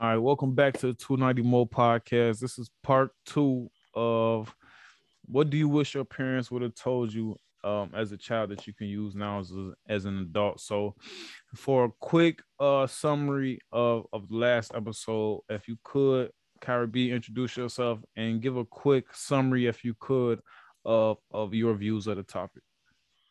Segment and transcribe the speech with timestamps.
[0.00, 2.38] All right, welcome back to the 290 Mo podcast.
[2.38, 4.54] This is part two of
[5.24, 7.34] what do you wish your parents would have told you
[7.64, 10.60] um, as a child that you can use now as, a, as an adult.
[10.60, 10.94] So,
[11.56, 16.30] for a quick uh, summary of, of the last episode, if you could,
[16.62, 20.38] Kyra B, introduce yourself and give a quick summary, if you could,
[20.84, 22.62] of, of your views of the topic.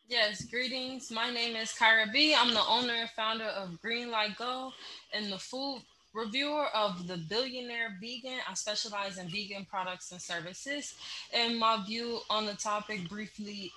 [0.06, 1.10] Yes, greetings.
[1.10, 2.34] My name is Kyra B.
[2.34, 4.72] I'm the owner and founder of Green Light Go
[5.14, 5.80] and the food
[6.14, 8.38] reviewer of the Billionaire Vegan.
[8.48, 10.94] I specialize in vegan products and services.
[11.32, 13.72] And my view on the topic briefly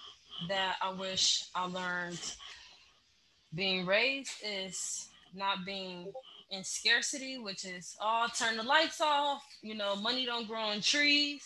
[0.48, 2.20] that I wish I learned
[3.54, 6.12] being raised is not being
[6.50, 10.82] in scarcity, which is oh turn the lights off, you know, money don't grow on
[10.82, 11.44] trees.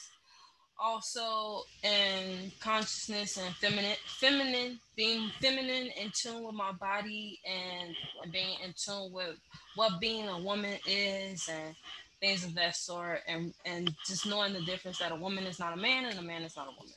[0.80, 7.96] Also in consciousness and feminine feminine, being feminine in tune with my body and
[8.34, 9.38] being in tune with
[9.76, 11.76] what being a woman is and
[12.20, 15.74] things of that sort and and just knowing the difference that a woman is not
[15.74, 16.94] a man and a man is not a woman.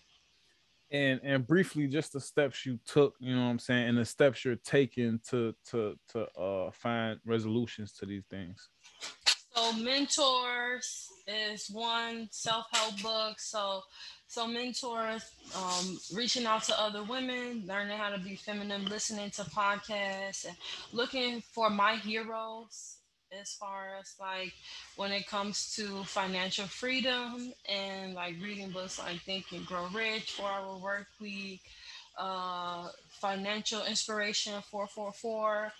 [0.91, 4.05] And and briefly just the steps you took you know what i'm saying and the
[4.05, 8.70] steps you're taking to to to uh find resolutions to these things
[9.59, 13.83] so mentors is one self-help book so
[14.28, 19.42] so mentors um, reaching out to other women learning how to be feminine listening to
[19.42, 20.56] podcasts and
[20.92, 22.98] looking for my heroes
[23.39, 24.53] as far as like
[24.97, 30.33] when it comes to financial freedom and like reading books like think and grow rich
[30.33, 31.61] four hour work week
[32.17, 32.89] uh,
[33.20, 35.73] financial inspiration 444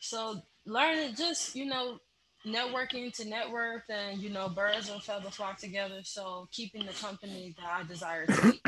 [0.00, 1.98] so learning just you know
[2.46, 7.54] networking to network and you know birds and feather flock together so keeping the company
[7.58, 8.60] that i desire to keep.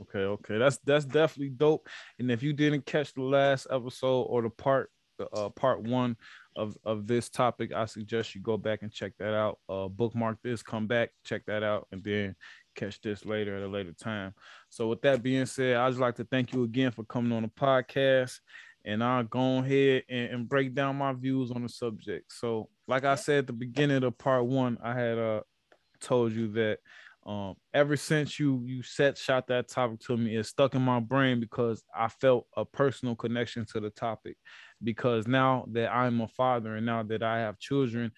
[0.00, 0.58] Okay okay.
[0.58, 1.88] That's that's definitely dope.
[2.18, 4.90] And if you didn't catch the last episode or the part
[5.32, 6.16] uh, part one
[6.56, 9.58] of of this topic i suggest you go back and check that out.
[9.68, 12.36] Uh bookmark this come back check that out and then
[12.74, 14.34] catch this later at a later time.
[14.68, 17.44] So with that being said i'd just like to thank you again for coming on
[17.44, 18.40] the podcast
[18.86, 22.32] and I'll go ahead and, and, break down my views on the subject.
[22.32, 25.40] So, like I said at the beginning of part one, I had uh
[26.00, 26.78] told you that
[27.26, 31.00] um ever since you you set shot that topic to me, it stuck in my
[31.00, 34.36] brain because I felt a personal connection to the topic.
[34.82, 38.12] Because now that I'm a father and now that I have children,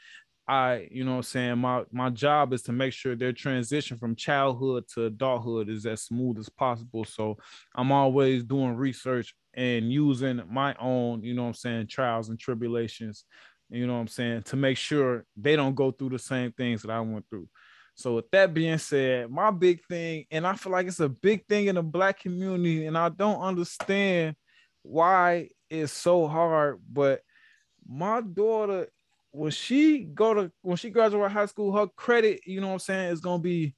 [0.49, 4.17] I, you know I'm saying, my my job is to make sure their transition from
[4.17, 7.05] childhood to adulthood is as smooth as possible.
[7.05, 7.37] So
[7.75, 12.39] I'm always doing research and using my own, you know what I'm saying, trials and
[12.39, 13.25] tribulations,
[13.69, 16.83] you know what I'm saying, to make sure they don't go through the same things
[16.83, 17.49] that I went through.
[17.97, 21.45] So with that being said, my big thing, and I feel like it's a big
[21.49, 24.37] thing in the black community, and I don't understand
[24.83, 27.23] why it's so hard, but
[27.85, 28.87] my daughter,
[29.33, 32.79] when she go to when she graduate high school, her credit, you know what I'm
[32.79, 33.75] saying, is gonna be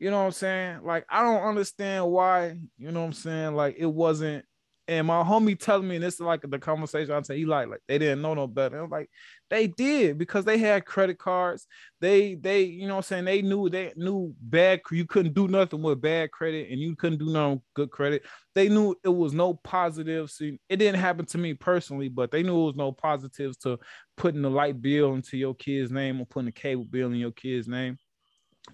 [0.00, 0.80] you know what I'm saying?
[0.82, 3.54] Like, I don't understand why, you know what I'm saying?
[3.54, 4.44] Like, it wasn't
[4.86, 7.68] and my homie telling me, and this is like the conversation I say, he like,
[7.68, 8.80] like they didn't know no better.
[8.80, 9.08] I'm like,
[9.48, 11.66] they did because they had credit cards.
[12.00, 14.82] They, they, you know, what I'm saying they knew they knew bad.
[14.90, 18.24] You couldn't do nothing with bad credit, and you couldn't do no good credit.
[18.54, 20.40] They knew it was no positives.
[20.40, 23.78] It didn't happen to me personally, but they knew it was no positives to
[24.16, 27.32] putting the light bill into your kid's name or putting the cable bill in your
[27.32, 27.98] kid's name.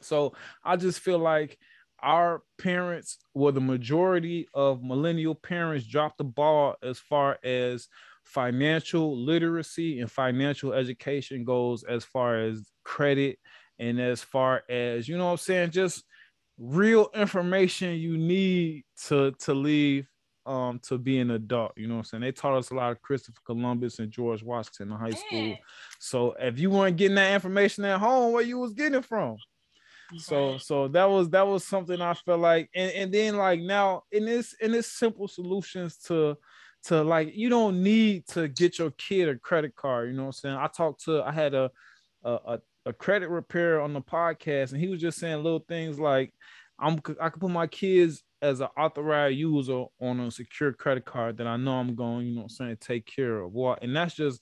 [0.01, 0.35] So
[0.65, 1.59] I just feel like
[2.03, 7.89] our parents, well, the majority of millennial parents dropped the ball as far as
[8.25, 13.39] financial literacy and financial education goes, as far as credit
[13.79, 16.05] and as far as, you know what I'm saying, just
[16.59, 20.07] real information you need to to leave
[20.45, 22.21] um to be an adult you know what i'm saying?
[22.21, 25.57] They taught us a lot of christopher columbus and george washington in high school.
[25.99, 29.39] So if you weren't getting that information at home where you was getting it from
[30.19, 34.05] so so that was that was something I felt like, and, and then like now
[34.13, 36.37] in this in this simple solutions to
[36.85, 40.09] to like you don't need to get your kid a credit card.
[40.09, 40.57] You know what I'm saying?
[40.57, 41.71] I talked to I had a
[42.25, 46.33] a, a credit repair on the podcast, and he was just saying little things like
[46.79, 51.37] I'm I could put my kids as an authorized user on a secure credit card
[51.37, 53.95] that I know I'm going, you know what I'm saying, take care of what, and
[53.95, 54.41] that's just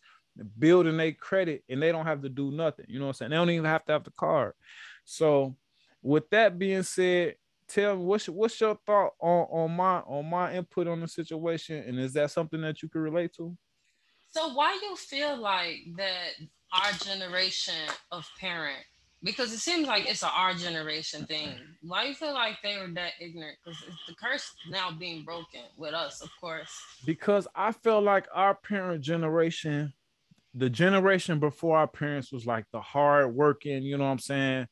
[0.58, 2.86] building their credit, and they don't have to do nothing.
[2.88, 3.30] You know what I'm saying?
[3.30, 4.52] They don't even have to have the card.
[5.10, 5.56] So,
[6.02, 10.54] with that being said, tell me what's what's your thought on on my on my
[10.54, 13.56] input on the situation, and is that something that you can relate to?
[14.32, 16.32] So, why you feel like that
[16.74, 18.84] our generation of parent
[19.22, 21.54] because it seems like it's a our generation thing.
[21.80, 23.56] Why you feel like they were that ignorant?
[23.64, 26.70] Because the curse now being broken with us, of course.
[27.06, 29.94] Because I feel like our parent generation
[30.54, 34.66] the generation before our parents was like the hard working, you know what I'm saying?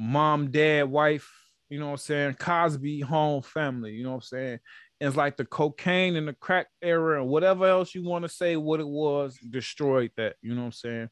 [0.00, 1.30] Mom, dad, wife,
[1.68, 2.34] you know what I'm saying?
[2.40, 4.58] Cosby home family, you know what I'm saying?
[4.98, 8.56] It's like the cocaine and the crack era and whatever else you want to say
[8.56, 11.08] what it was destroyed that, you know what I'm saying?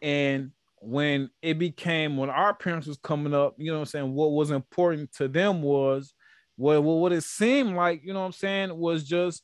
[0.00, 0.50] And
[0.80, 4.32] when it became when our parents was coming up, you know what I'm saying, what
[4.32, 6.14] was important to them was
[6.56, 9.42] well, what it seemed like, you know what I'm saying, was just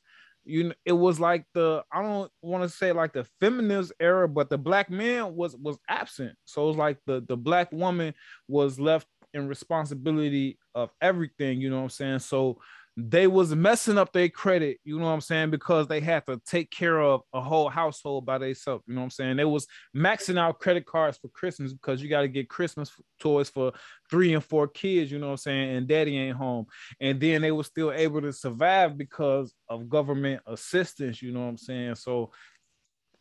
[0.48, 4.50] you it was like the I don't want to say like the feminist era, but
[4.50, 6.34] the black man was was absent.
[6.44, 8.14] So it was like the the black woman
[8.48, 12.18] was left in responsibility of everything, you know what I'm saying?
[12.20, 12.58] So
[13.00, 16.40] they was messing up their credit, you know what I'm saying, because they had to
[16.44, 19.36] take care of a whole household by themselves, you know what I'm saying.
[19.36, 22.90] They was maxing out credit cards for Christmas because you got to get Christmas
[23.20, 23.72] toys for
[24.10, 26.66] three and four kids, you know what I'm saying, and daddy ain't home.
[27.00, 31.50] And then they were still able to survive because of government assistance, you know what
[31.50, 31.94] I'm saying.
[31.94, 32.32] So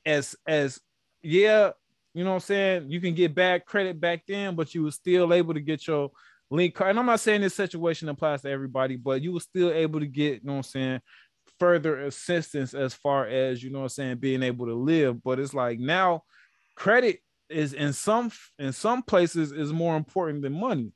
[0.08, 0.80] as as
[1.22, 1.70] yeah,
[2.16, 4.92] you know what I'm saying, you can get bad credit back then, but you were
[4.92, 6.10] still able to get your
[6.50, 6.92] link card.
[6.92, 10.08] And I'm not saying this situation applies to everybody, but you were still able to
[10.08, 11.02] get, you know what I'm saying,
[11.60, 15.24] further assistance as far as, you know what I'm saying, being able to live.
[15.24, 16.24] But it's like now
[16.76, 20.92] credit is in some in some places is more important than money.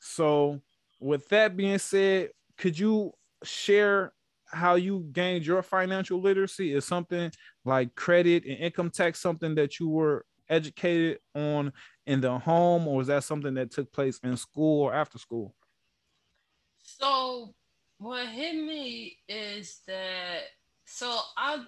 [0.00, 0.60] So
[1.00, 3.12] with that being said, could you
[3.44, 4.12] share
[4.46, 6.72] how you gained your financial literacy?
[6.72, 7.30] Is something
[7.64, 11.72] like credit and income tax something that you were educated on
[12.06, 15.54] in the home, or was that something that took place in school or after school?
[16.82, 17.54] So
[17.98, 20.42] what hit me is that
[20.84, 21.64] so I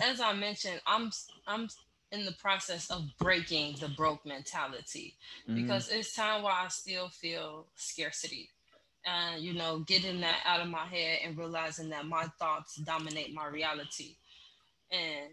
[0.00, 1.10] as I mentioned, I'm
[1.46, 1.68] I'm
[2.12, 5.16] in the process of breaking the broke mentality
[5.48, 5.60] mm-hmm.
[5.60, 8.50] because it's time where I still feel scarcity.
[9.04, 13.34] And you know, getting that out of my head and realizing that my thoughts dominate
[13.34, 14.16] my reality.
[14.90, 15.32] And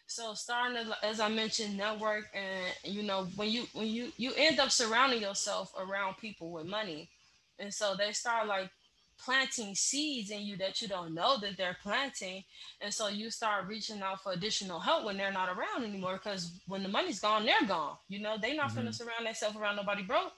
[0.09, 4.33] So starting to, as I mentioned, network and you know, when you when you you
[4.37, 7.11] end up surrounding yourself around people with money
[7.59, 8.71] and so they start like
[9.19, 12.45] planting seeds in you that you don't know that they're planting.
[12.81, 16.21] And so you start reaching out for additional help when they're not around anymore.
[16.23, 17.97] Because when the money's gone, they're gone.
[18.09, 18.79] You know, they're not mm-hmm.
[18.79, 20.33] gonna surround themselves around nobody broke.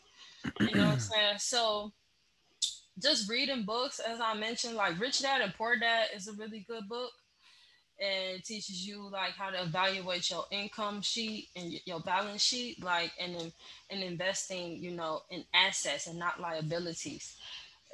[0.60, 1.38] You know what I'm saying?
[1.38, 1.92] So
[3.02, 6.64] just reading books, as I mentioned, like Rich Dad and Poor Dad is a really
[6.66, 7.10] good book.
[8.00, 13.12] And teaches you like how to evaluate your income sheet and your balance sheet, like
[13.20, 13.52] and
[13.90, 17.36] and investing, you know, in assets and not liabilities.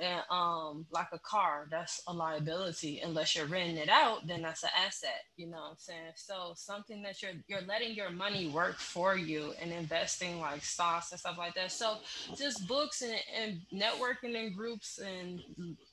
[0.00, 3.00] And um like a car that's a liability.
[3.00, 6.12] Unless you're renting it out then that's an asset you know what i'm saying?
[6.16, 11.12] So something that you're you're letting your money work for you and investing like stocks
[11.12, 11.72] and stuff like that.
[11.72, 11.96] So
[12.36, 15.40] just books and, and networking in groups and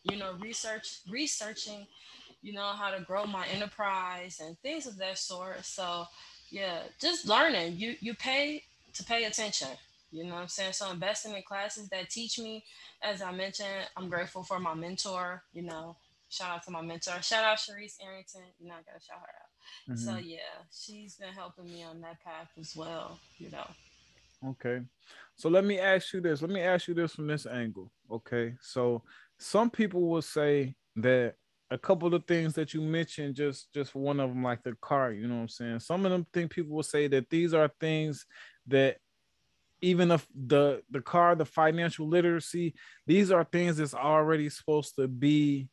[0.04, 1.88] you know research researching
[2.44, 6.06] you know how to grow my enterprise and things of that sort so
[6.52, 8.62] yeah just learning you you pay
[8.94, 9.70] to pay attention
[10.14, 10.74] you know what I'm saying?
[10.74, 12.64] So investing in classes that teach me,
[13.02, 15.96] as I mentioned, I'm grateful for my mentor, you know,
[16.30, 17.20] shout out to my mentor.
[17.22, 18.44] Shout out Sharice Arrington.
[18.60, 19.98] You know, I gotta shout her out.
[19.98, 20.06] Mm-hmm.
[20.06, 23.68] So yeah, she's been helping me on that path as well, you know.
[24.50, 24.82] Okay.
[25.36, 26.44] So let me ask you this.
[26.44, 27.92] Let me ask you this from this angle.
[28.12, 28.54] Okay.
[28.62, 29.02] So
[29.40, 31.36] some people will say that
[31.74, 35.12] a couple of things that you mentioned, just just one of them, like the car,
[35.12, 35.80] you know what I'm saying?
[35.80, 38.26] Some of them think people will say that these are things
[38.68, 38.98] that
[39.82, 42.74] even if the the car the financial literacy
[43.06, 45.68] these are things that's already supposed to be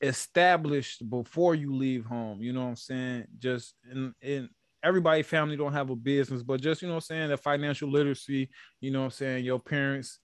[0.00, 3.24] established before you leave home you know what i'm saying?
[3.38, 4.48] Just in in
[4.84, 7.30] everybody family don't have a business but just you know what i'm saying?
[7.30, 8.48] The financial literacy
[8.80, 9.44] you know what i'm saying?
[9.44, 10.20] Your parents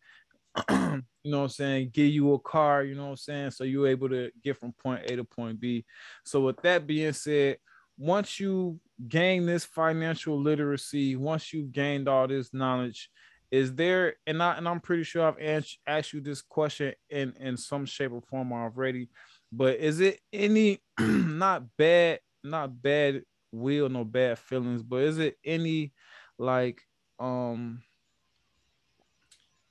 [0.70, 3.64] you know what I'm saying, give you a car, you know what I'm saying, so
[3.64, 5.84] you're able to get from point A to point B.
[6.24, 7.58] So with that being said,
[7.98, 13.10] once you gain this financial literacy, once you've gained all this knowledge,
[13.50, 17.58] is there and I and I'm pretty sure I've asked you this question in in
[17.58, 19.10] some shape or form already,
[19.52, 25.36] but is it any not bad, not bad will, no bad feelings, but is it
[25.44, 25.92] any
[26.38, 26.80] like
[27.20, 27.82] um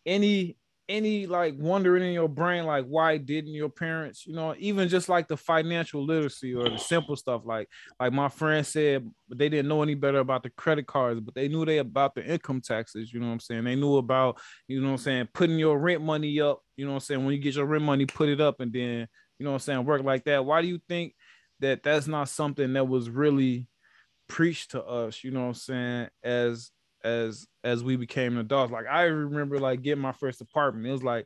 [0.05, 0.57] any
[0.91, 5.07] any like wondering in your brain like why didn't your parents you know even just
[5.07, 9.69] like the financial literacy or the simple stuff like like my friend said they didn't
[9.69, 13.13] know any better about the credit cards but they knew they about the income taxes
[13.13, 13.63] you know what i'm saying?
[13.63, 16.91] They knew about you know what i'm saying putting your rent money up you know
[16.91, 17.25] what i'm saying?
[17.25, 19.07] When you get your rent money put it up and then
[19.39, 20.45] you know what i'm saying work like that.
[20.45, 21.15] Why do you think
[21.61, 23.67] that that's not something that was really
[24.27, 26.71] preached to us you know what i'm saying as
[27.03, 28.71] as as we became adults.
[28.71, 30.87] Like I remember like getting my first apartment.
[30.87, 31.25] It was like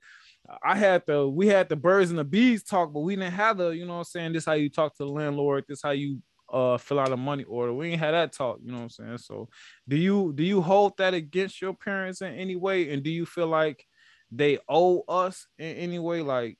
[0.63, 3.57] I had the we had the birds and the bees talk, but we didn't have
[3.57, 4.33] the, you know what I'm saying?
[4.33, 7.43] This how you talk to the landlord, this how you uh fill out a money
[7.43, 7.73] order.
[7.73, 9.17] We ain't had that talk, you know what I'm saying?
[9.19, 9.49] So
[9.87, 12.91] do you do you hold that against your parents in any way?
[12.93, 13.85] And do you feel like
[14.31, 16.21] they owe us in any way?
[16.21, 16.57] Like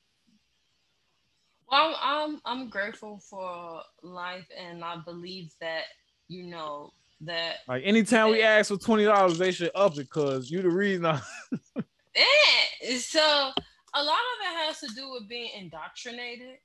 [1.70, 5.84] well, I'm I'm grateful for life and I believe that,
[6.28, 6.92] you know,
[7.22, 10.62] that like anytime that, we ask for twenty dollars, they should up it because you
[10.62, 11.06] the reason.
[11.06, 11.20] I...
[12.14, 16.58] yeah, so a lot of it has to do with being indoctrinated,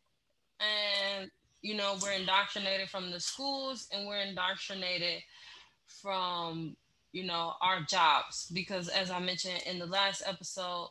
[0.59, 1.31] and
[1.61, 5.21] you know we're indoctrinated from the schools, and we're indoctrinated
[6.01, 6.75] from
[7.13, 10.89] you know our jobs because as i mentioned in the last episode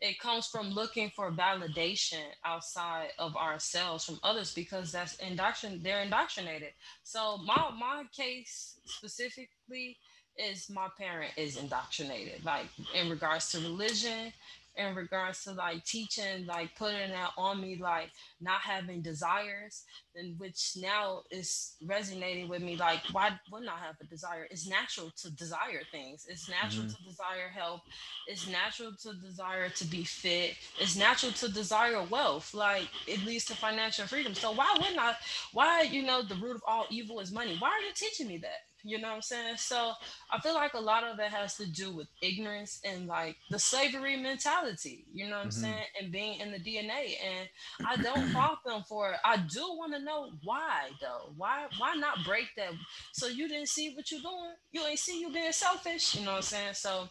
[0.00, 6.02] it comes from looking for validation outside of ourselves from others because that's indoctrin they're
[6.02, 6.70] indoctrinated.
[7.02, 9.98] So my my case specifically
[10.36, 14.32] is my parent is indoctrinated like in regards to religion
[14.78, 20.38] in regards to like teaching, like putting that on me, like not having desires, and
[20.38, 22.76] which now is resonating with me.
[22.76, 24.46] Like, why would not I have a desire?
[24.50, 26.26] It's natural to desire things.
[26.28, 27.04] It's natural mm-hmm.
[27.04, 27.82] to desire health.
[28.26, 30.54] It's natural to desire to be fit.
[30.80, 32.54] It's natural to desire wealth.
[32.54, 34.34] Like it leads to financial freedom.
[34.34, 35.14] So why wouldn't I?
[35.52, 37.56] Why you know the root of all evil is money?
[37.58, 38.67] Why are you teaching me that?
[38.84, 39.56] You know what I'm saying?
[39.56, 39.92] So
[40.30, 43.58] I feel like a lot of it has to do with ignorance and like the
[43.58, 45.62] slavery mentality, you know what I'm mm-hmm.
[45.62, 45.84] saying?
[46.00, 47.14] And being in the DNA.
[47.24, 47.48] And
[47.86, 49.20] I don't fault them for it.
[49.24, 51.32] I do want to know why though.
[51.36, 52.72] Why why not break that?
[53.12, 54.54] So you didn't see what you're doing?
[54.72, 56.74] You ain't see you being selfish, you know what I'm saying?
[56.74, 57.08] So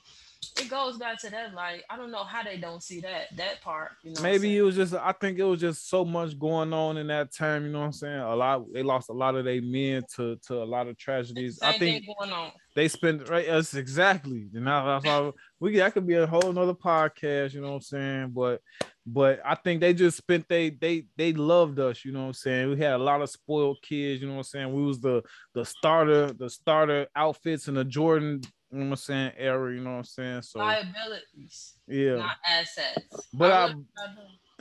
[0.60, 1.53] it goes back to that.
[1.53, 3.91] Like, I don't know how they don't see that that part.
[4.03, 4.94] You know, maybe it was just.
[4.94, 7.65] I think it was just so much going on in that time.
[7.65, 8.20] You know what I'm saying?
[8.20, 8.65] A lot.
[8.74, 11.60] They lost a lot of their men to to a lot of tragedies.
[11.62, 12.51] I think going on.
[12.75, 13.48] They spent right.
[13.48, 14.50] us exactly.
[14.53, 17.53] And now that's why we that could be a whole nother podcast.
[17.53, 18.32] You know what I'm saying?
[18.36, 18.62] But
[19.08, 22.34] but I think they just spent they they they loved us, you know what I'm
[22.34, 22.70] saying?
[22.70, 24.74] We had a lot of spoiled kids, you know what I'm saying?
[24.74, 25.24] We was the
[25.56, 29.81] the starter, the starter outfits and the Jordan you know what I'm saying, Error, you
[29.81, 30.41] know what I'm saying?
[30.41, 33.29] So liabilities, yeah, not assets.
[33.33, 33.74] But I, I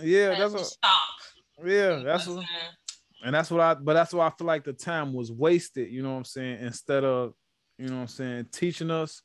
[0.03, 0.93] yeah, that's what stock.
[1.65, 2.45] Yeah, that's what,
[3.25, 3.75] and that's what I.
[3.75, 5.91] But that's why I feel like the time was wasted.
[5.91, 6.59] You know what I'm saying?
[6.61, 7.35] Instead of,
[7.79, 9.23] you know what I'm saying, teaching us,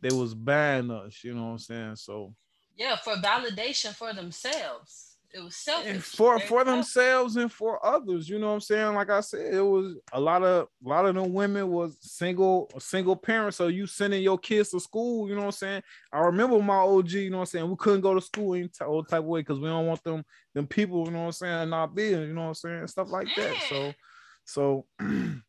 [0.00, 1.22] they was buying us.
[1.22, 1.96] You know what I'm saying?
[1.96, 2.34] So
[2.76, 8.28] yeah, for validation for themselves it was selfish and for for themselves and for others
[8.28, 8.94] you know what i'm saying?
[8.94, 12.70] Like i said it was a lot of a lot of them women was single
[12.78, 13.56] single parents.
[13.56, 15.82] So you sending your kids to school you know what i'm saying?
[16.12, 17.68] I remember my og you know what i'm saying?
[17.68, 20.24] We couldn't go to school any type, type of way because we don't want them
[20.54, 22.86] them people you know what i'm saying not being you know what i'm saying?
[22.86, 23.56] Stuff like that.
[23.68, 23.92] So
[24.44, 24.86] so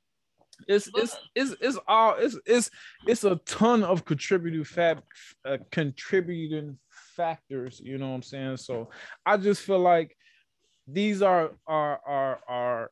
[0.68, 2.72] it's it's it's it's all it's it's
[3.06, 5.04] it's a ton of contributing fab
[5.46, 6.80] uh, contributing
[7.16, 8.58] factors, you know what I'm saying?
[8.58, 8.90] So
[9.26, 10.16] I just feel like
[10.88, 12.92] these are are are are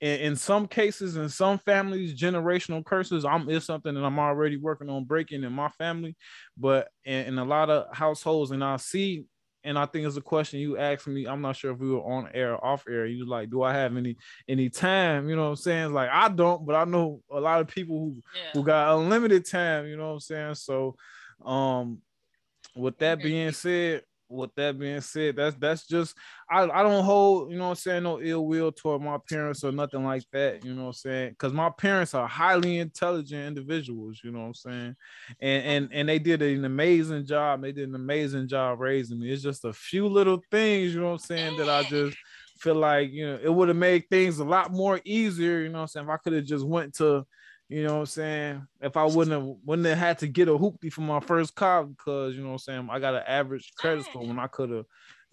[0.00, 4.56] in, in some cases in some families generational curses i'm is something that i'm already
[4.56, 6.16] working on breaking in my family
[6.56, 9.26] but in, in a lot of households and i see
[9.64, 11.26] and I think it's a question you asked me.
[11.26, 13.06] I'm not sure if we were on air or off air.
[13.06, 15.28] You like, do I have any any time?
[15.28, 15.94] You know what I'm saying?
[15.94, 18.50] Like I don't, but I know a lot of people who yeah.
[18.52, 19.86] who got unlimited time.
[19.86, 20.54] You know what I'm saying?
[20.56, 20.96] So,
[21.44, 22.02] um,
[22.74, 26.16] with that being said, with that being said, that's that's just
[26.50, 29.70] I, I don't hold, you know I'm saying, no ill will toward my parents or
[29.70, 31.30] nothing like that, you know I'm saying?
[31.30, 34.96] Because my parents are highly intelligent individuals, you know I'm saying?
[35.40, 37.62] And and and they did an amazing job.
[37.62, 39.30] They did an amazing job raising me.
[39.30, 42.16] It's just a few little things, you know I'm saying, that I just
[42.58, 45.82] feel like, you know, it would have made things a lot more easier, you know
[45.82, 47.26] I'm saying, if I could have just went to
[47.68, 48.66] You know what I'm saying?
[48.80, 51.84] If I wouldn't have wouldn't have had to get a hoopty for my first car
[51.84, 54.70] because you know what I'm saying, I got an average credit score when I could
[54.70, 54.84] have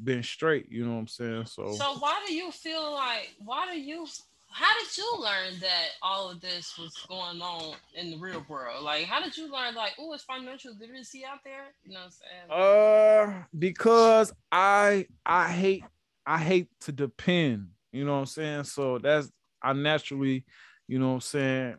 [0.02, 1.46] been straight, you know what I'm saying?
[1.46, 4.08] So So why do you feel like why do you
[4.54, 8.84] how did you learn that all of this was going on in the real world?
[8.84, 11.74] Like, how did you learn, like, oh, it's financial literacy out there?
[11.86, 12.14] You know what
[12.52, 13.40] I'm saying?
[13.40, 15.86] Uh, because I I hate
[16.26, 17.70] I hate to depend.
[17.94, 18.64] You know what I'm saying?
[18.66, 20.46] So that's I naturally,
[20.88, 21.76] you know what I'm saying,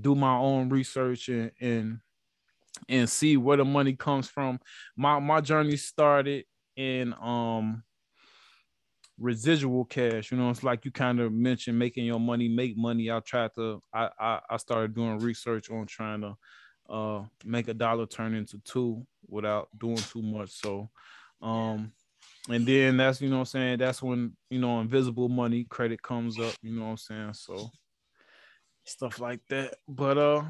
[0.00, 2.00] do my own research and and
[2.88, 4.60] and see where the money comes from.
[4.96, 6.44] My my journey started
[6.76, 7.82] in um
[9.18, 10.30] residual cash.
[10.30, 13.10] You know, it's like you kind of mentioned making your money make money.
[13.10, 16.36] I tried to I I, I started doing research on trying to
[16.88, 20.50] uh make a dollar turn into two without doing too much.
[20.50, 20.90] So
[21.42, 21.92] um
[22.48, 26.38] and then that's you know I'm saying that's when you know invisible money credit comes
[26.38, 27.34] up, you know what I'm saying?
[27.34, 27.70] So
[28.88, 29.74] stuff like that.
[29.86, 30.42] But uh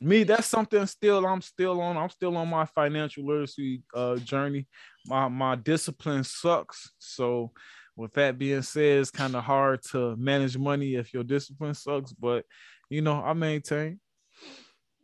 [0.00, 1.96] me that's something still i'm still on.
[1.96, 4.66] I'm still on my financial literacy uh journey.
[5.06, 6.92] My my discipline sucks.
[6.98, 7.52] So
[7.96, 12.12] with that being said it's kind of hard to manage money if your discipline sucks
[12.12, 12.44] but
[12.90, 13.98] you know i maintain.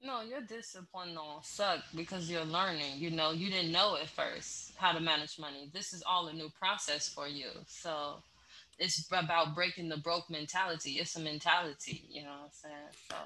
[0.04, 2.97] No your discipline don't suck because you're learning.
[2.97, 5.71] You know you didn't know at first how to manage money.
[5.73, 7.49] This is all a new process for you.
[7.66, 8.23] So
[8.79, 12.75] it's about breaking the broke mentality it's a mentality you know what i'm saying
[13.11, 13.17] so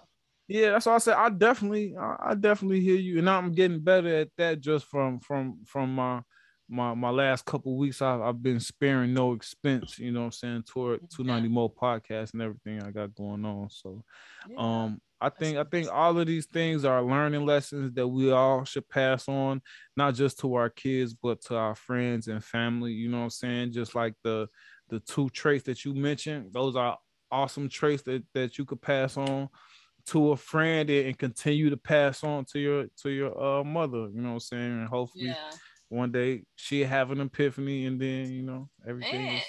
[0.49, 1.15] yeah, that's what I said.
[1.15, 5.59] I definitely, I definitely hear you, and I'm getting better at that just from from
[5.65, 6.23] from my
[6.69, 8.01] my my last couple weeks.
[8.01, 9.99] I've, I've been sparing no expense.
[9.99, 13.71] You know, what I'm saying toward 290 more podcasts and everything I got going on.
[13.71, 14.05] So,
[14.49, 14.57] yeah.
[14.57, 18.65] um, I think I think all of these things are learning lessons that we all
[18.65, 19.63] should pass on,
[19.97, 22.93] not just to our kids, but to our friends and family.
[22.93, 23.73] You know what I'm saying?
[23.73, 24.49] Just like the
[24.89, 26.99] the two traits that you mentioned, those are
[27.31, 29.49] awesome traits that that you could pass on
[30.07, 34.21] to a friend and continue to pass on to your to your uh mother you
[34.21, 34.73] know what i'm saying?
[34.73, 35.51] And hopefully yeah.
[35.89, 39.43] one day she have an epiphany and then you know everything is...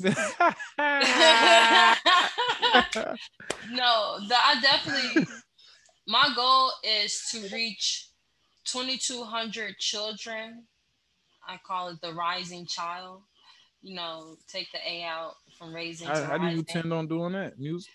[3.70, 5.24] no the, i definitely
[6.10, 8.08] my goal is to reach
[8.66, 10.64] 2200 children.
[11.46, 13.22] I call it the rising child
[13.82, 17.32] you know take the a out from raising how, how do you intend on doing
[17.32, 17.92] that music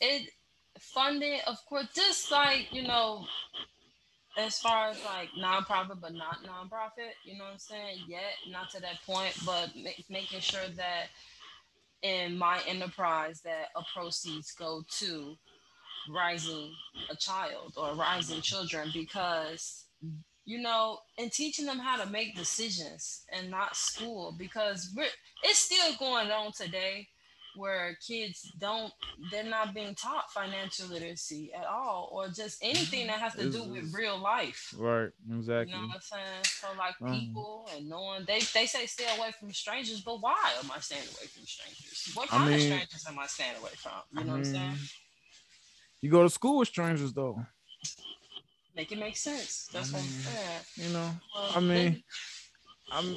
[0.00, 0.30] it
[0.78, 3.26] funding, of course, just like you know,
[4.36, 7.98] as far as like nonprofit but not nonprofit, you know what I'm saying?
[8.08, 11.06] Yet not to that point, but make, making sure that
[12.02, 15.36] in my enterprise that a proceeds go to
[16.10, 16.70] rising
[17.10, 19.86] a child or rising children because
[20.44, 25.06] you know and teaching them how to make decisions and not school because we're
[25.42, 27.08] it's still going on today
[27.56, 28.92] where kids don't
[29.30, 33.56] they're not being taught financial literacy at all or just anything that has to it's,
[33.56, 34.74] do with real life.
[34.76, 36.44] Right exactly you know what i'm saying?
[36.44, 40.52] So like um, people and knowing they they say stay away from strangers but why
[40.62, 42.10] am i staying away from strangers?
[42.14, 43.92] What kind I mean, of strangers am i staying away from?
[44.10, 44.78] You know I mean, what i'm saying?
[46.00, 47.38] You go to school with strangers though
[48.74, 50.24] make it make sense that's I mean, what i'm mm.
[50.24, 52.02] saying you know well, i mean
[52.90, 53.16] i'm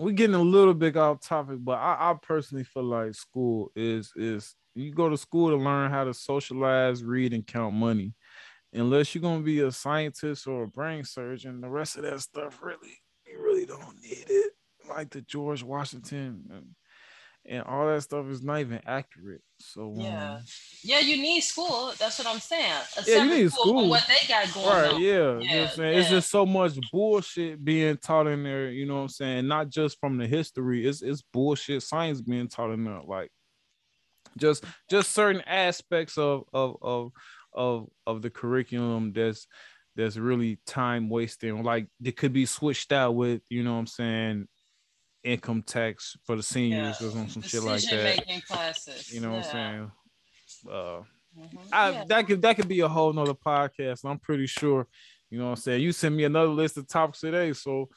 [0.00, 4.12] we're getting a little bit off topic, but I, I personally feel like school is
[4.16, 8.14] is you go to school to learn how to socialize, read, and count money.
[8.72, 12.60] Unless you're gonna be a scientist or a brain surgeon, the rest of that stuff
[12.62, 14.52] really you really don't need it.
[14.88, 16.74] Like the George Washington
[17.46, 19.42] and all that stuff is not even accurate.
[19.58, 20.42] So yeah, um,
[20.82, 21.92] yeah, you need school.
[21.98, 22.72] That's what I'm saying.
[22.98, 23.88] A yeah, you need school.
[23.88, 25.00] What they got going right, on.
[25.00, 25.92] Yeah, yeah, you know what I'm saying.
[25.92, 26.00] Yeah.
[26.00, 28.70] It's just so much bullshit being taught in there.
[28.70, 29.48] You know what I'm saying?
[29.48, 30.86] Not just from the history.
[30.86, 33.00] It's it's bullshit science being taught in there.
[33.04, 33.30] Like
[34.38, 37.12] just just certain aspects of of of
[37.52, 39.46] of of the curriculum that's
[39.96, 41.62] that's really time wasting.
[41.62, 44.48] Like it could be switched out with you know what I'm saying
[45.24, 47.06] income tax for the seniors yeah.
[47.06, 48.42] or some, some shit like that.
[48.46, 49.12] Classes.
[49.12, 49.36] You know yeah.
[49.36, 49.92] what I'm saying?
[50.68, 51.58] Uh, mm-hmm.
[51.72, 52.04] I, yeah.
[52.08, 54.04] that could that could be a whole nother podcast.
[54.04, 54.86] I'm pretty sure.
[55.30, 55.82] You know what I'm saying?
[55.82, 57.88] You sent me another list of topics today, so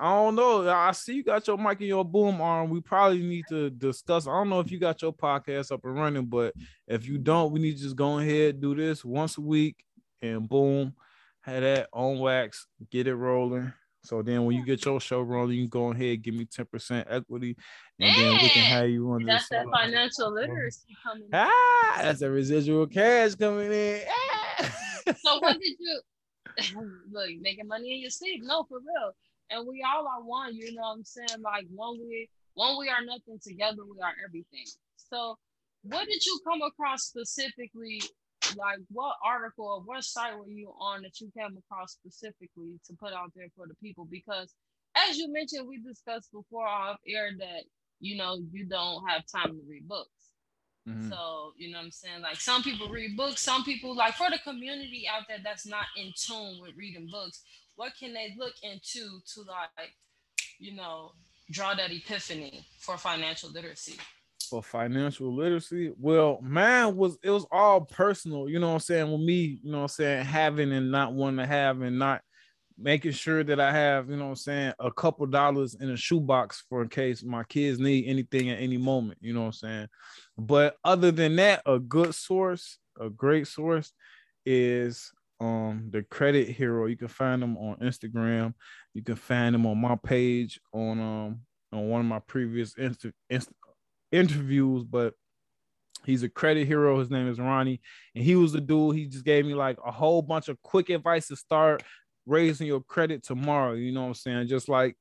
[0.00, 0.68] I don't know.
[0.68, 2.70] I see you got your mic and your boom arm.
[2.70, 4.26] We probably need to discuss.
[4.26, 6.54] I don't know if you got your podcast up and running, but
[6.86, 9.84] if you don't, we need to just go ahead do this once a week
[10.22, 10.94] and boom,
[11.42, 13.72] have that on wax, get it rolling.
[14.02, 17.04] So then when you get your show rolling, you can go ahead give me 10%
[17.08, 17.56] equity
[17.98, 22.30] and then we can have you on That's that financial literacy coming Ah, that's a
[22.30, 24.00] residual cash coming in.
[24.08, 24.72] Ah.
[25.18, 26.00] so what did you
[27.10, 28.42] look making money in your sleep?
[28.44, 29.12] No, for real.
[29.50, 31.42] And we all are one, you know what I'm saying?
[31.42, 34.66] Like one we one we are nothing together, we are everything.
[34.96, 35.36] So
[35.82, 38.02] what did you come across specifically
[38.56, 42.94] like what article or what site were you on that you came across specifically to
[42.94, 44.06] put out there for the people?
[44.10, 44.54] Because
[44.96, 47.64] as you mentioned, we discussed before off air that
[48.00, 50.10] you know you don't have time to read books.
[50.88, 51.10] Mm-hmm.
[51.10, 52.22] So, you know what I'm saying?
[52.22, 55.84] Like some people read books, some people like for the community out there that's not
[55.96, 57.42] in tune with reading books,
[57.76, 59.92] what can they look into to like,
[60.58, 61.12] you know,
[61.50, 63.98] draw that epiphany for financial literacy?
[64.48, 69.12] For financial literacy, well, man, was it was all personal, you know what I'm saying?
[69.12, 72.22] With me, you know what I'm saying, having and not wanting to have and not
[72.78, 75.96] making sure that I have, you know what I'm saying, a couple dollars in a
[75.96, 79.52] shoebox for in case my kids need anything at any moment, you know what I'm
[79.52, 79.88] saying?
[80.38, 83.92] But other than that, a good source, a great source
[84.46, 86.86] is um the credit hero.
[86.86, 88.54] You can find them on Instagram.
[88.94, 91.40] You can find them on my page on um
[91.72, 93.52] on one of my previous Insta, inst-
[94.12, 95.14] interviews, but
[96.04, 96.98] he's a credit hero.
[96.98, 97.80] His name is Ronnie,
[98.14, 98.96] and he was the dude.
[98.96, 101.82] He just gave me like a whole bunch of quick advice to start
[102.26, 103.72] raising your credit tomorrow.
[103.74, 104.48] You know what I'm saying?
[104.48, 104.96] Just like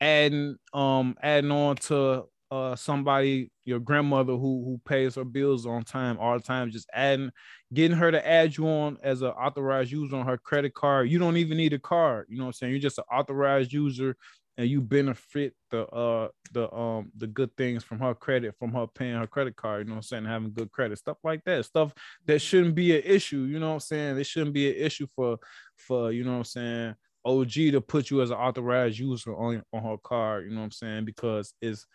[0.00, 5.82] adding um adding on to uh somebody your grandmother who who pays her bills on
[5.82, 7.30] time all the time just adding
[7.74, 11.18] getting her to add you on as an authorized user on her credit card you
[11.18, 14.16] don't even need a card you know what i'm saying you're just an authorized user
[14.58, 18.86] and you benefit the uh the um the good things from her credit from her
[18.88, 21.64] paying her credit card you know what i'm saying having good credit stuff like that
[21.64, 21.94] stuff
[22.26, 25.06] that shouldn't be an issue you know what i'm saying it shouldn't be an issue
[25.14, 25.38] for
[25.76, 26.94] for you know what i'm saying
[27.24, 30.64] og to put you as an authorized user on on her card you know what
[30.64, 31.86] i'm saying because it's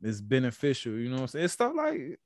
[0.00, 2.18] it's beneficial you know what i'm saying it's stuff like it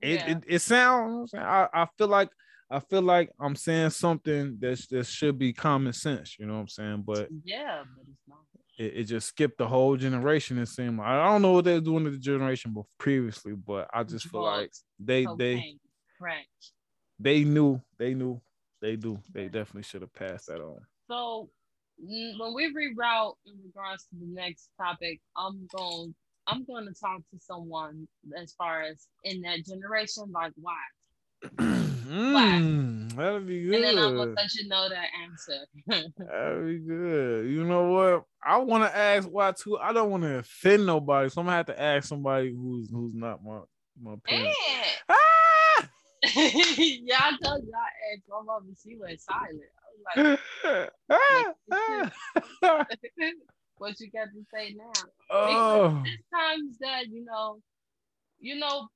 [0.00, 0.30] yeah.
[0.30, 2.30] it, it sounds I, I feel like
[2.72, 6.60] I feel like I'm saying something that, that should be common sense, you know what
[6.60, 7.02] I'm saying?
[7.04, 8.38] But yeah, but it's not
[8.80, 10.58] it, it, just skipped the whole generation.
[10.58, 13.88] It seemed like I don't know what they're doing to the generation before previously, but
[13.92, 15.76] I just feel like they they
[16.18, 16.46] right.
[17.18, 18.40] they knew they knew
[18.80, 20.78] they do they definitely should have passed that on.
[21.10, 21.50] So
[21.98, 26.14] when we reroute in regards to the next topic, I'm going
[26.46, 28.08] I'm going to talk to someone
[28.40, 30.76] as far as in that generation, like why
[32.10, 33.74] Mm, that'll be good.
[33.74, 35.66] And then I'm gonna let you know that answer.
[36.18, 37.48] that'll be good.
[37.48, 38.24] You know what?
[38.42, 39.78] I want to ask why too.
[39.78, 43.14] I don't want to offend nobody, so I'm gonna have to ask somebody who's who's
[43.14, 43.60] not my
[44.02, 44.56] my parents.
[45.08, 45.88] Ah!
[46.34, 49.60] yeah, I told I asked my mom and she went silent.
[50.16, 50.90] I was like,
[53.78, 54.92] what you got to say now?
[55.30, 55.88] Oh.
[56.02, 57.60] Because times that you know,
[58.40, 58.88] you know,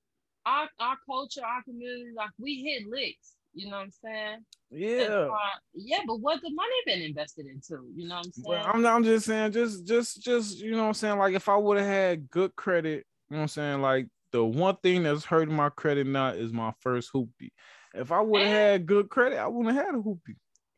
[0.47, 3.37] our our culture, our community, like we hit licks.
[3.55, 4.39] You know what I'm saying?
[4.71, 5.29] Yeah.
[5.75, 7.85] yeah, but what the money been invested into?
[7.95, 8.45] You know what I'm saying?
[8.49, 11.19] Well, I'm, I'm just saying, just just just you know what I'm saying.
[11.19, 13.81] Like if I would have had good credit, you know what I'm saying.
[13.81, 17.51] Like the one thing that's hurting my credit now is my first hoopty.
[17.95, 20.35] If I would have had good credit, I wouldn't have had a hoopty.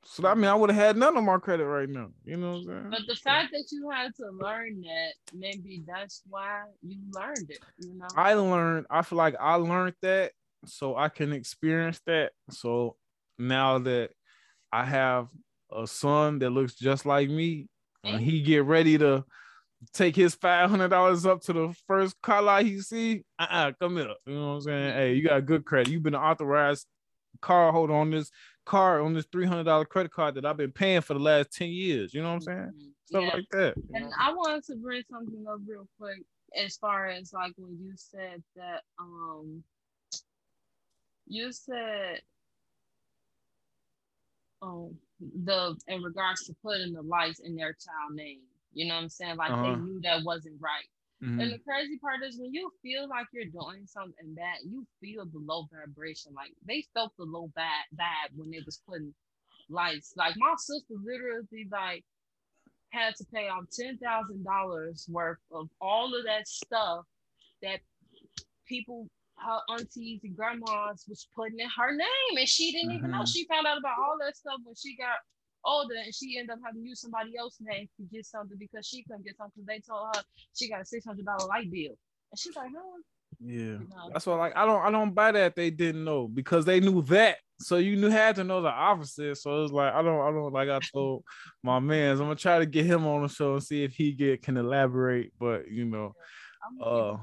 [0.09, 2.09] So I mean, I would have had none of my credit right now.
[2.25, 2.91] You know what I'm saying?
[2.91, 7.59] But the fact that you had to learn that, maybe that's why you learned it.
[7.79, 8.87] You know, I learned.
[8.89, 10.33] I feel like I learned that,
[10.65, 12.33] so I can experience that.
[12.51, 12.97] So
[13.39, 14.11] now that
[14.73, 15.29] I have
[15.73, 17.67] a son that looks just like me,
[18.05, 19.25] and he get ready to
[19.93, 23.97] take his five hundred dollars up to the first car lot he see, uh-uh, come
[23.97, 24.15] here.
[24.25, 24.95] You know what I'm saying?
[24.95, 25.93] Hey, you got good credit.
[25.93, 26.87] You've been authorized
[27.43, 28.31] car holder on this
[28.67, 31.53] card on this three hundred dollar credit card that I've been paying for the last
[31.53, 32.13] ten years.
[32.13, 32.59] You know what I'm saying?
[32.59, 32.89] Mm-hmm.
[33.07, 33.35] Stuff yeah.
[33.35, 33.75] like that.
[33.95, 34.13] And know?
[34.21, 36.23] I wanted to bring something up real quick
[36.57, 39.63] as far as like when you said that um
[41.27, 42.21] you said
[44.63, 44.97] um
[45.45, 48.41] the in regards to putting the lights in their child name.
[48.73, 49.37] You know what I'm saying?
[49.37, 49.63] Like uh-huh.
[49.63, 50.87] they knew that wasn't right.
[51.25, 51.41] Mm-hmm.
[51.41, 55.25] And the crazy part is when you feel like you're doing something bad, you feel
[55.25, 56.33] the low vibration.
[56.35, 59.15] Like they felt the low bad bad when they was putting
[59.71, 60.13] lights.
[60.17, 62.05] Like my sister literally like
[62.91, 67.05] had to pay off ten thousand dollars worth of all of that stuff
[67.63, 67.81] that
[68.67, 72.99] people her aunties and grandmas was putting in her name and she didn't mm-hmm.
[72.99, 73.25] even know mm-hmm.
[73.27, 75.19] she found out about all that stuff when she got
[75.67, 78.87] older and she ended up having to use somebody else's name to get something because
[78.87, 79.65] she couldn't get something.
[79.67, 80.23] They told her
[80.55, 81.97] she got a six hundred dollar light bill,
[82.31, 83.01] and she's like, "Huh."
[83.41, 84.11] Yeah, you know?
[84.13, 84.37] that's why.
[84.37, 85.57] Like, I don't, I don't buy that.
[85.57, 89.37] They didn't know because they knew that, so you knew had to know the opposite.
[89.37, 90.69] So it's like, I don't, I don't like.
[90.69, 91.25] I told
[91.63, 94.13] my man, I'm gonna try to get him on the show and see if he
[94.13, 95.33] get can elaborate.
[95.39, 96.15] But you know,
[96.83, 97.17] uh,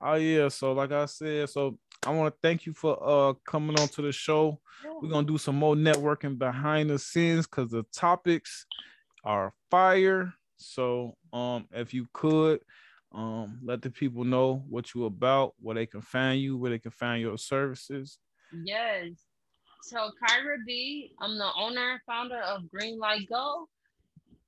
[0.00, 0.48] oh yeah.
[0.48, 4.02] So like I said, so I want to thank you for uh coming on to
[4.02, 4.60] the show.
[5.00, 8.66] We're gonna do some more networking behind the scenes because the topics
[9.24, 10.34] are fire.
[10.56, 12.60] So um if you could
[13.12, 16.78] um let the people know what you about, where they can find you, where they
[16.80, 18.18] can find your services.
[18.64, 19.10] Yes.
[19.82, 23.68] So Kyra B, I'm the owner and founder of Green Light Go.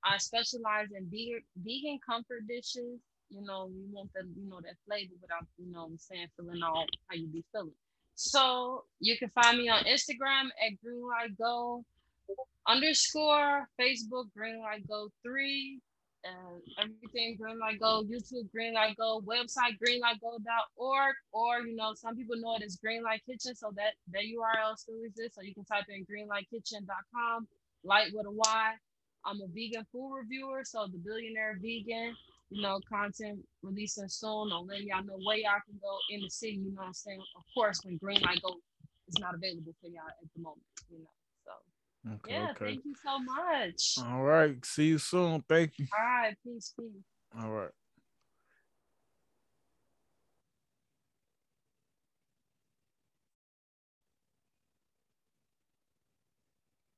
[0.05, 3.01] I specialize in vegan, vegan comfort dishes.
[3.35, 6.63] You know, you want that, you know that flavor without you know I'm saying feeling
[6.63, 7.73] all how you be feeling.
[8.15, 11.85] So you can find me on Instagram at Green Light Go
[12.67, 15.81] underscore Facebook Green Light Go three
[16.25, 22.17] and everything Green Light Go, YouTube Green Light Go, website greenlightgo.org, or you know, some
[22.17, 25.37] people know it as Green Light Kitchen, so that that URL still exists.
[25.37, 27.47] So you can type in greenlightkitchen.com,
[27.85, 28.73] light with a Y.
[29.27, 32.15] I'm a vegan food reviewer, so the billionaire vegan,
[32.51, 34.51] you know, content releasing soon.
[34.53, 36.93] I'll let y'all know where y'all can go in the city, you know what I'm
[36.93, 37.21] saying?
[37.37, 38.55] Of course, when Green Light Go
[39.09, 41.11] is not available for y'all at the moment, you know.
[41.45, 41.53] So
[42.15, 42.67] Okay, yeah, okay.
[42.67, 43.95] thank you so much.
[44.07, 44.65] All right.
[44.65, 45.43] See you soon.
[45.49, 45.87] Thank you.
[45.99, 46.35] All right.
[46.45, 46.89] Peace, peace.
[47.41, 47.71] All right.